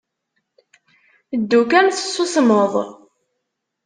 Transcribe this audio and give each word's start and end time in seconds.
Ddu 1.41 1.61
kan 1.69 1.87
tessusmeḍ. 1.89 2.73